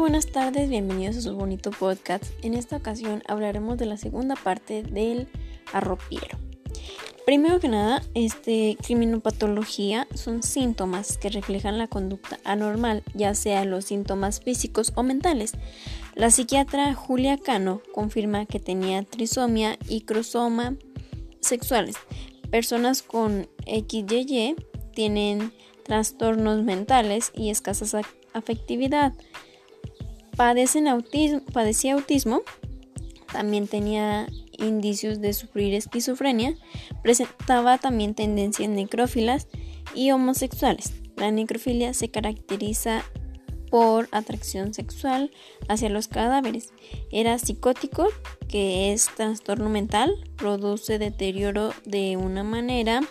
[0.00, 2.24] buenas tardes, bienvenidos a su bonito podcast.
[2.42, 5.28] En esta ocasión hablaremos de la segunda parte del
[5.74, 6.38] arropiero.
[7.26, 13.84] Primero que nada, este criminopatología son síntomas que reflejan la conducta anormal, ya sea los
[13.84, 15.52] síntomas físicos o mentales.
[16.14, 20.76] La psiquiatra Julia Cano confirma que tenía trisomía y crosoma
[21.40, 21.96] sexuales.
[22.50, 24.56] Personas con XYY
[24.94, 25.52] tienen
[25.84, 28.00] trastornos mentales y escasa
[28.32, 29.12] afectividad.
[30.40, 32.40] Autismo, padecía autismo,
[33.30, 34.26] también tenía
[34.58, 36.54] indicios de sufrir esquizofrenia,
[37.02, 39.48] presentaba también tendencias necrófilas
[39.94, 40.94] y homosexuales.
[41.16, 43.04] La necrofilia se caracteriza
[43.70, 45.30] por atracción sexual
[45.68, 46.72] hacia los cadáveres.
[47.12, 48.08] Era psicótico,
[48.48, 53.02] que es trastorno mental, produce deterioro de una manera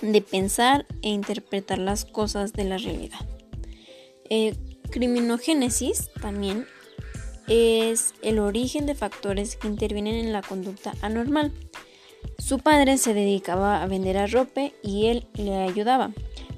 [0.00, 3.18] de pensar e interpretar las cosas de la realidad.
[4.30, 4.54] Eh,
[4.88, 6.66] criminogénesis también
[7.48, 11.52] es el origen de factores que intervienen en la conducta anormal.
[12.38, 16.12] Su padre se dedicaba a vender arrope y él le ayudaba,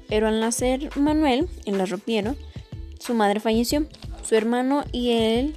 [0.07, 2.35] pero al nacer Manuel, el arropiero,
[2.99, 3.87] su madre falleció.
[4.23, 5.55] Su hermano y él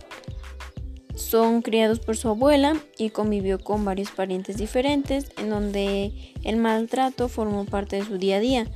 [1.15, 7.29] son criados por su abuela y convivió con varios parientes diferentes en donde el maltrato
[7.29, 8.67] formó parte de su día a día.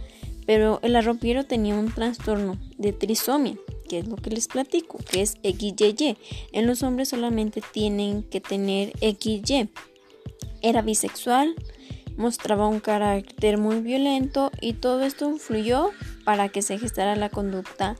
[0.46, 3.56] Pero el arropiero tenía un trastorno de trisomia,
[3.88, 6.16] que es lo que les platico, que es XYY.
[6.52, 9.70] En los hombres solamente tienen que tener XY.
[10.62, 11.54] Era bisexual,
[12.16, 15.90] mostraba un carácter muy violento y todo esto influyó
[16.24, 17.96] para que se gestara la conducta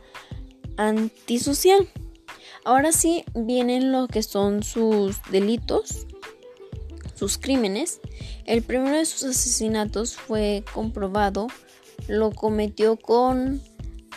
[0.77, 1.89] antisocial.
[2.65, 6.07] Ahora sí vienen lo que son sus delitos,
[7.15, 8.01] sus crímenes.
[8.45, 11.47] El primero de sus asesinatos fue comprobado,
[12.09, 13.63] lo cometió con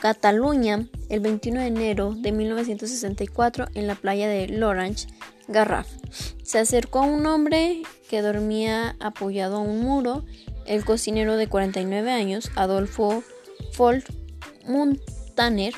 [0.02, 5.06] Cataluña el 21 de enero de 1964 en la playa de Lorange,
[5.48, 5.88] Garraf.
[6.42, 10.26] Se acercó a un hombre que dormía apoyado a un muro,
[10.66, 13.24] el cocinero de 49 años, Adolfo
[13.74, 14.10] Folt
[14.68, 15.76] Montaner,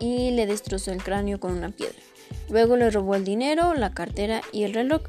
[0.00, 2.02] y le destrozó el cráneo con una piedra.
[2.50, 5.02] Luego le robó el dinero, la cartera y el reloj.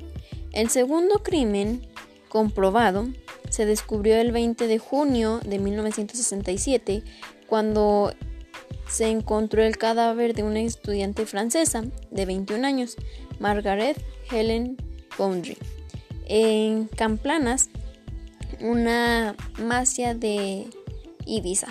[0.52, 1.88] El segundo crimen
[2.30, 3.08] comprobado
[3.50, 7.04] se descubrió el 20 de junio de 1967
[7.48, 8.14] cuando
[8.90, 12.96] se encontró el cadáver de una estudiante francesa de 21 años,
[13.40, 14.78] Margaret Helen
[15.18, 15.58] Boundry,
[16.26, 17.70] en Camplanas,
[18.62, 20.68] una masia de
[21.26, 21.68] Ibiza.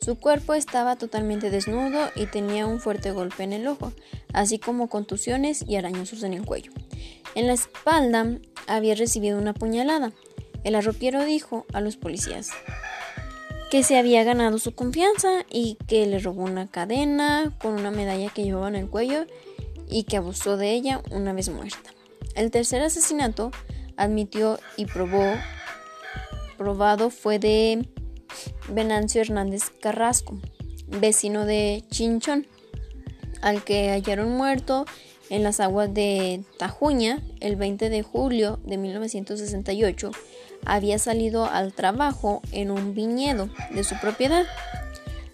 [0.00, 3.92] Su cuerpo estaba totalmente desnudo y tenía un fuerte golpe en el ojo,
[4.32, 6.72] así como contusiones y arañazos en el cuello.
[7.34, 10.12] En la espalda había recibido una puñalada.
[10.62, 12.50] El arropiero dijo a los policías
[13.74, 18.30] que se había ganado su confianza y que le robó una cadena con una medalla
[18.32, 19.26] que llevaba en el cuello
[19.90, 21.92] y que abusó de ella una vez muerta.
[22.36, 23.50] El tercer asesinato
[23.96, 25.24] admitió y probó
[26.56, 27.88] probado fue de
[28.68, 30.38] Venancio Hernández Carrasco,
[30.86, 32.46] vecino de Chinchón,
[33.42, 34.84] al que hallaron muerto
[35.30, 40.12] en las aguas de Tajuña el 20 de julio de 1968.
[40.66, 44.46] Había salido al trabajo en un viñedo de su propiedad,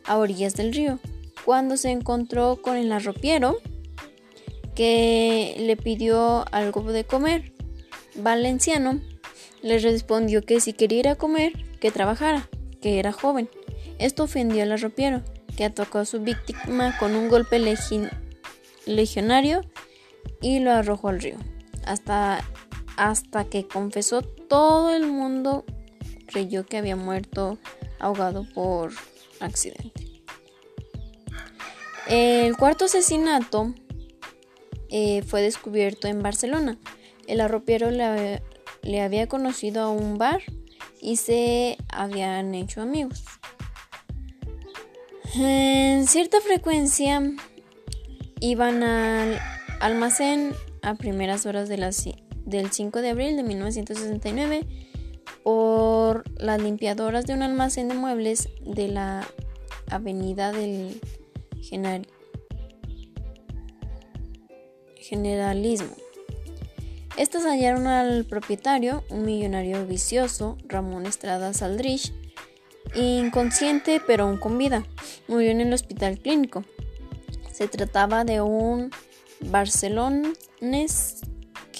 [0.05, 0.99] a orillas del río,
[1.45, 3.57] cuando se encontró con el arropiero
[4.75, 7.53] que le pidió algo de comer.
[8.15, 9.01] Valenciano
[9.63, 12.49] le respondió que si quería ir a comer, que trabajara
[12.81, 13.49] que era joven.
[13.99, 15.23] Esto ofendió al arropiero,
[15.57, 17.59] que atacó a su víctima con un golpe
[18.87, 19.61] legionario
[20.41, 21.37] y lo arrojó al río.
[21.85, 22.43] Hasta,
[23.01, 25.65] hasta que confesó, todo el mundo
[26.27, 27.57] creyó que había muerto
[27.99, 28.93] ahogado por
[29.41, 30.21] accidente.
[32.07, 33.73] El cuarto asesinato
[34.91, 36.77] eh, fue descubierto en Barcelona.
[37.27, 38.43] El arropiero le,
[38.83, 40.43] le había conocido a un bar
[41.01, 43.25] y se habían hecho amigos.
[45.37, 47.23] En cierta frecuencia
[48.41, 49.41] iban al
[49.81, 50.53] almacén
[50.83, 51.79] a primeras horas de
[52.51, 54.67] del 5 de abril de 1969
[55.43, 59.27] por las limpiadoras de un almacén de muebles de la
[59.91, 61.01] avenida del
[64.97, 65.95] Generalismo.
[67.17, 72.15] Estas hallaron al propietario, un millonario vicioso, Ramón Estrada Saldrich,
[72.95, 74.87] inconsciente pero aún con vida.
[75.29, 76.65] Murió en el hospital clínico.
[77.53, 78.91] Se trataba de un
[79.41, 81.21] barcelones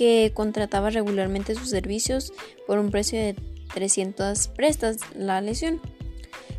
[0.01, 2.33] que contrataba regularmente sus servicios
[2.67, 3.37] por un precio de
[3.75, 5.79] 300 prestas la lesión.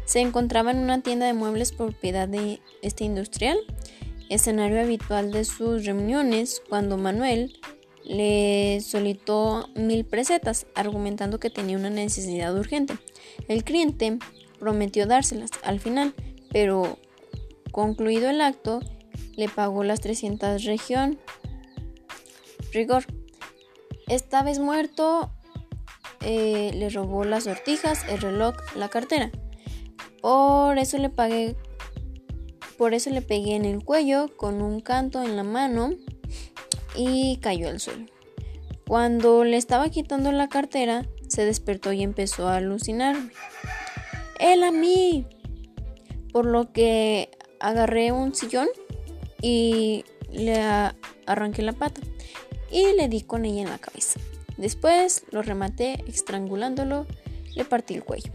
[0.06, 3.58] Se encontraba en una tienda de muebles propiedad de este industrial
[4.30, 7.60] escenario habitual de sus reuniones cuando Manuel
[8.04, 12.94] le solicitó mil presetas, argumentando que tenía una necesidad urgente.
[13.48, 14.20] El cliente
[14.60, 16.14] prometió dárselas al final,
[16.52, 17.00] pero
[17.72, 18.82] concluido el acto,
[19.36, 21.18] le pagó las 300 región.
[22.72, 23.04] Rigor.
[24.12, 25.32] Esta vez muerto,
[26.20, 29.32] eh, le robó las sortijas, el reloj, la cartera.
[30.22, 31.56] Por eso le pagué,
[32.78, 35.92] por eso le pegué en el cuello con un canto en la mano
[36.94, 38.06] y cayó al suelo.
[38.86, 43.32] Cuando le estaba quitando la cartera, se despertó y empezó a alucinarme.
[44.42, 45.26] ¡Él a mí!
[46.34, 47.32] Por lo que
[47.62, 48.68] agarré un sillón
[49.42, 50.04] y
[50.34, 50.60] le
[51.26, 52.02] arranqué la pata
[52.72, 54.20] y le di con ella en la cabeza.
[54.58, 57.06] Después lo rematé estrangulándolo,
[57.56, 58.32] le partí el cuello.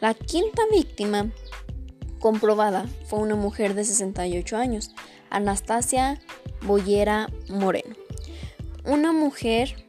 [0.00, 1.30] La quinta víctima
[2.18, 4.90] comprobada fue una mujer de 68 años,
[5.30, 6.20] Anastasia
[6.62, 7.94] Boyera Moreno.
[8.84, 9.86] Una mujer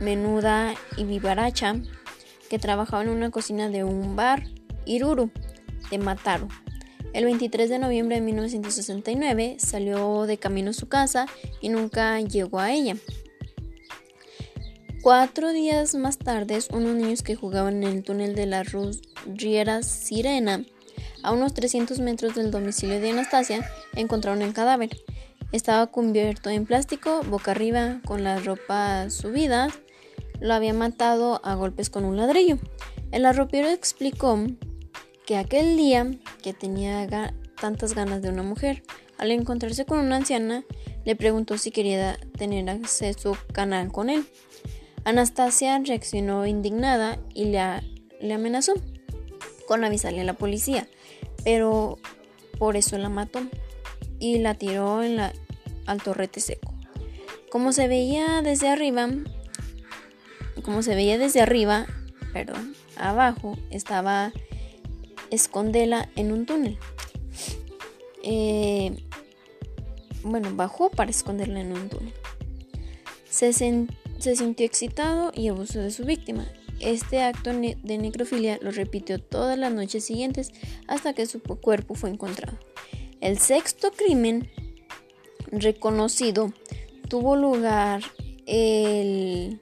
[0.00, 1.76] menuda y vivaracha
[2.48, 4.44] que trabajaba en una cocina de un bar
[4.84, 5.30] Iruru
[5.90, 6.48] de Mataru.
[7.12, 11.26] El 23 de noviembre de 1969 salió de camino a su casa
[11.60, 12.96] y nunca llegó a ella.
[15.02, 18.64] Cuatro días más tarde, unos niños que jugaban en el túnel de la
[19.26, 20.64] Riera Sirena,
[21.22, 24.90] a unos 300 metros del domicilio de Anastasia, encontraron el cadáver.
[25.52, 29.68] Estaba cubierto en plástico, boca arriba, con la ropa subida.
[30.40, 32.58] Lo había matado a golpes con un ladrillo.
[33.10, 34.38] El arropero explicó
[35.26, 36.10] que aquel día
[36.42, 37.06] que tenía
[37.60, 38.82] tantas ganas de una mujer,
[39.18, 40.64] al encontrarse con una anciana,
[41.04, 44.24] le preguntó si quería tener acceso canal con él.
[45.04, 48.74] Anastasia reaccionó indignada y le, amenazó
[49.66, 50.88] con avisarle a la policía,
[51.44, 51.98] pero
[52.58, 53.40] por eso la mató
[54.18, 56.72] y la tiró al torrete seco.
[57.50, 59.08] Como se veía desde arriba,
[60.62, 61.86] como se veía desde arriba,
[62.32, 64.32] perdón, abajo estaba
[65.32, 66.78] escondela en un túnel.
[68.22, 68.96] Eh,
[70.22, 72.12] bueno, bajó para esconderla en un túnel.
[73.28, 76.46] Se, se sintió excitado y abusó de su víctima.
[76.80, 80.52] Este acto de necrofilia lo repitió todas las noches siguientes
[80.88, 82.58] hasta que su cuerpo fue encontrado.
[83.20, 84.50] El sexto crimen
[85.52, 86.52] reconocido
[87.08, 88.02] tuvo lugar
[88.46, 89.61] el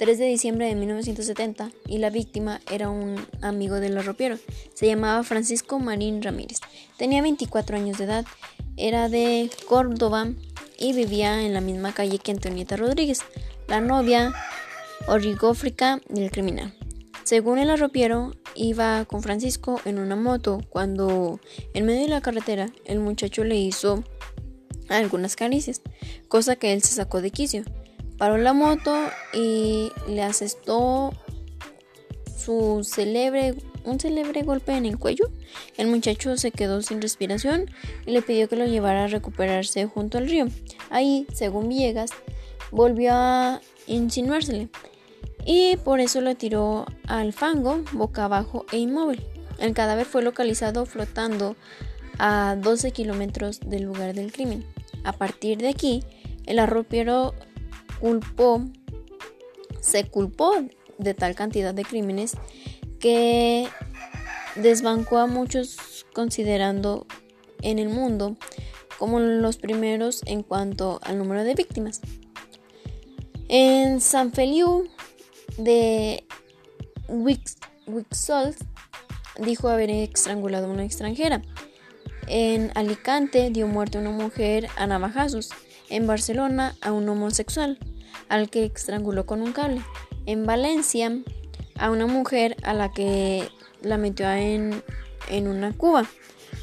[0.00, 4.38] 3 de diciembre de 1970 y la víctima era un amigo del arropiero.
[4.72, 6.60] Se llamaba Francisco Marín Ramírez.
[6.96, 8.24] Tenía 24 años de edad,
[8.78, 10.32] era de Córdoba
[10.78, 13.18] y vivía en la misma calle que Antonieta Rodríguez,
[13.68, 14.32] la novia
[15.06, 16.74] origófrica del criminal.
[17.24, 21.40] Según el arropiero, iba con Francisco en una moto cuando
[21.74, 24.02] en medio de la carretera el muchacho le hizo
[24.88, 25.82] algunas caricias,
[26.28, 27.64] cosa que él se sacó de quicio.
[28.20, 28.94] Paró la moto
[29.32, 31.14] y le asestó
[32.36, 33.54] su celebre,
[33.86, 35.30] un célebre golpe en el cuello.
[35.78, 37.70] El muchacho se quedó sin respiración
[38.04, 40.48] y le pidió que lo llevara a recuperarse junto al río.
[40.90, 42.10] Ahí, según Villegas,
[42.70, 44.68] volvió a insinuársele
[45.46, 49.24] y por eso lo tiró al fango boca abajo e inmóvil.
[49.58, 51.56] El cadáver fue localizado flotando
[52.18, 54.66] a 12 kilómetros del lugar del crimen.
[55.04, 56.02] A partir de aquí,
[56.44, 57.32] el arropiero
[58.00, 58.64] culpó,
[59.80, 60.52] se culpó
[60.98, 62.32] de tal cantidad de crímenes
[62.98, 63.68] que
[64.56, 67.06] desbancó a muchos considerando
[67.62, 68.36] en el mundo
[68.98, 72.00] como los primeros en cuanto al número de víctimas.
[73.48, 74.88] En San Feliu
[75.56, 76.24] de
[77.08, 78.56] Wixols
[79.38, 81.42] dijo haber estrangulado a una extranjera.
[82.26, 85.50] En Alicante dio muerte a una mujer a navajazos.
[85.88, 87.78] En Barcelona a un homosexual
[88.30, 89.82] al que estranguló con un cable.
[90.24, 91.12] En Valencia,
[91.76, 93.48] a una mujer a la que
[93.82, 94.82] la metió en,
[95.28, 96.06] en una cuba.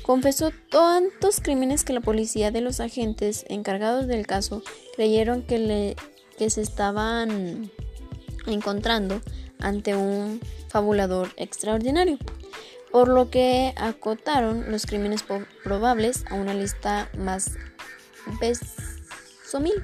[0.02, 4.64] Confesó tantos crímenes que la policía de los agentes encargados del caso
[4.96, 5.96] creyeron que, le,
[6.38, 7.70] que se estaban
[8.46, 9.22] encontrando
[9.60, 12.18] ante un fabulador extraordinario,
[12.92, 15.26] por lo que acotaron los crímenes
[15.64, 17.52] probables a una lista más
[18.40, 19.84] besomil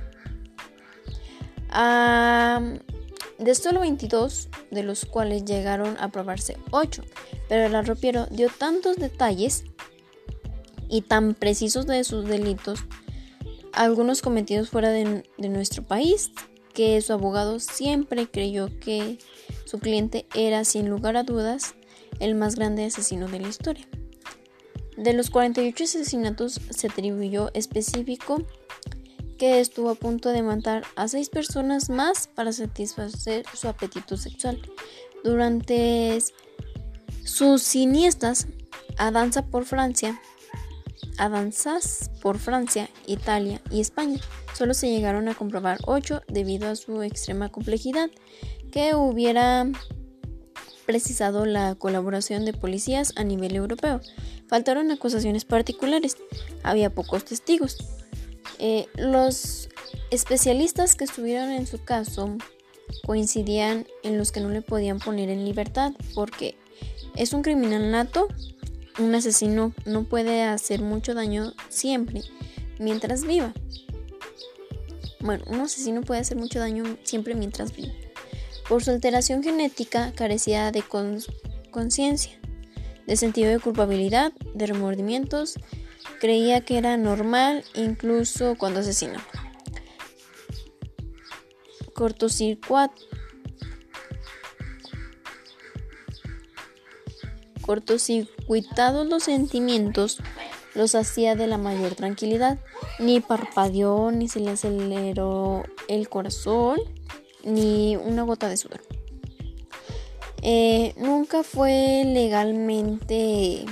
[1.74, 7.04] de solo 22, de los cuales llegaron a probarse 8,
[7.50, 9.64] pero el arropiero dio tantos detalles
[10.90, 12.80] y tan precisos de sus delitos,
[13.74, 16.32] algunos cometidos fuera de, de nuestro país,
[16.74, 19.20] que su abogado siempre creyó que
[19.66, 21.76] su cliente era sin lugar a dudas
[22.20, 23.88] el más grande asesino de la historia.
[24.98, 28.44] De los 48 asesinatos se atribuyó específico
[29.38, 34.62] que estuvo a punto de matar a seis personas más para satisfacer su apetito sexual.
[35.24, 36.20] Durante
[37.24, 38.48] sus siniestras
[38.98, 40.20] a danza por Francia,
[41.18, 44.20] a danzas por Francia, Italia y España,
[44.54, 48.10] solo se llegaron a comprobar ocho debido a su extrema complejidad,
[48.72, 49.68] que hubiera
[50.86, 54.02] precisado la colaboración de policías a nivel europeo.
[54.48, 56.18] Faltaron acusaciones particulares,
[56.64, 57.78] había pocos testigos.
[58.66, 59.68] Eh, los
[60.10, 62.38] especialistas que estuvieron en su caso
[63.06, 66.56] coincidían en los que no le podían poner en libertad porque
[67.18, 68.30] es un criminal nato,
[69.00, 72.22] un asesino no puede hacer mucho daño siempre
[72.80, 73.54] mientras viva.
[75.20, 77.92] Bueno, un asesino puede hacer mucho daño siempre mientras viva.
[78.70, 80.86] Por su alteración genética carecía de
[81.70, 82.40] conciencia,
[83.08, 85.56] de sentido de culpabilidad, de remordimientos,
[86.24, 89.26] creía que era normal incluso cuando asesinaba.
[97.62, 100.20] Cortocircuitados los sentimientos,
[100.76, 102.58] los hacía de la mayor tranquilidad.
[103.00, 106.80] Ni parpadeó, ni se le aceleró el corazón,
[107.44, 108.80] ni una gota de sudor.
[110.42, 113.66] Eh, nunca fue legalmente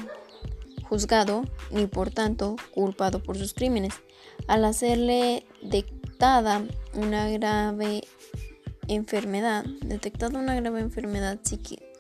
[0.91, 3.93] juzgado ni por tanto culpado por sus crímenes.
[4.48, 6.62] Al hacerle detectada
[6.93, 8.03] una grave
[8.89, 11.39] enfermedad, detectada una grave enfermedad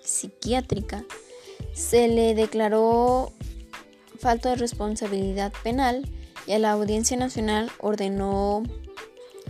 [0.03, 1.05] psiquiátrica,
[1.71, 3.31] se le declaró
[4.19, 6.05] falta de responsabilidad penal
[6.45, 8.61] y a la Audiencia Nacional ordenó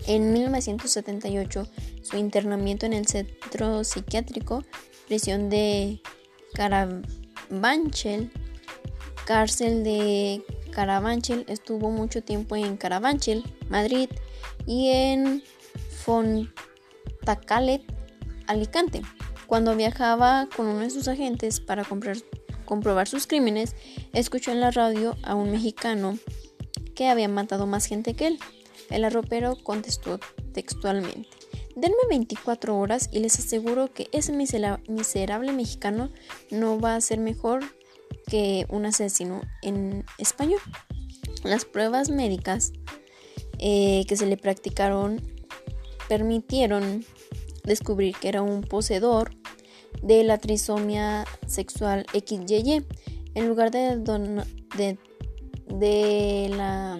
[0.05, 1.67] en 1978
[2.03, 4.63] su internamiento en el centro psiquiátrico
[5.07, 5.99] prisión de
[6.53, 8.31] Carabanchel
[9.31, 14.09] cárcel de Carabanchel, estuvo mucho tiempo en Carabanchel, Madrid
[14.65, 15.41] y en
[16.03, 17.81] Fontacalet,
[18.47, 19.03] Alicante.
[19.47, 21.85] Cuando viajaba con uno de sus agentes para
[22.65, 23.73] comprobar sus crímenes,
[24.11, 26.17] escuchó en la radio a un mexicano
[26.93, 28.39] que había matado más gente que él.
[28.89, 30.19] El arropero contestó
[30.51, 31.29] textualmente.
[31.77, 36.09] Denme 24 horas y les aseguro que ese miserable mexicano
[36.49, 37.63] no va a ser mejor
[38.31, 40.61] que un asesino en español.
[41.43, 42.71] Las pruebas médicas
[43.59, 45.21] eh, que se le practicaron
[46.07, 47.03] permitieron
[47.65, 49.31] descubrir que era un poseedor
[50.01, 52.85] de la trisomía sexual XYY
[53.35, 53.97] en lugar de,
[55.67, 56.99] de, la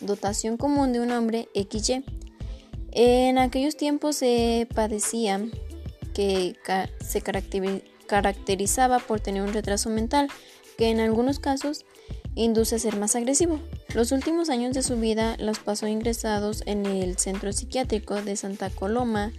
[0.00, 2.04] dotación común de un hombre XY.
[2.90, 5.40] En aquellos tiempos se padecía
[6.14, 6.56] que
[7.00, 7.22] se
[8.06, 10.28] caracterizaba por tener un retraso mental
[10.76, 11.84] que en algunos casos
[12.34, 13.60] induce a ser más agresivo.
[13.94, 18.70] Los últimos años de su vida los pasó ingresados en el centro psiquiátrico de Santa
[18.70, 19.32] Coloma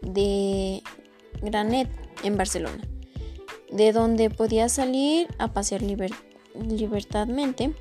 [0.00, 0.82] de
[1.42, 1.88] Granet
[2.24, 2.82] en Barcelona,
[3.70, 7.74] de donde podía salir a pasear libertadmente.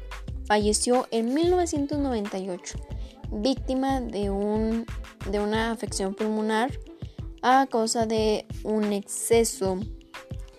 [0.45, 2.79] Falleció en 1998,
[3.31, 4.85] víctima de, un,
[5.29, 6.71] de una afección pulmonar
[7.41, 9.79] a causa de un exceso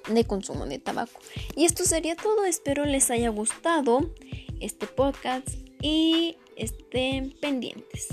[0.09, 1.19] de consumo de tabaco.
[1.57, 4.15] Y esto sería todo, espero les haya gustado
[4.61, 5.49] este podcast
[5.81, 8.09] y estén pendientes.